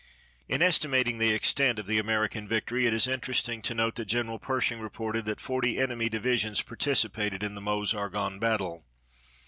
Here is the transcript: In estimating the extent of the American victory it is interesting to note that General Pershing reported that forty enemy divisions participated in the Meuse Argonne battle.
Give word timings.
In 0.49 0.63
estimating 0.63 1.19
the 1.19 1.29
extent 1.31 1.77
of 1.77 1.85
the 1.85 1.99
American 1.99 2.47
victory 2.47 2.87
it 2.87 2.91
is 2.95 3.05
interesting 3.05 3.61
to 3.61 3.75
note 3.75 3.93
that 3.97 4.05
General 4.05 4.39
Pershing 4.39 4.79
reported 4.79 5.25
that 5.25 5.39
forty 5.39 5.77
enemy 5.77 6.09
divisions 6.09 6.63
participated 6.63 7.43
in 7.43 7.53
the 7.53 7.61
Meuse 7.61 7.93
Argonne 7.93 8.39
battle. 8.39 8.83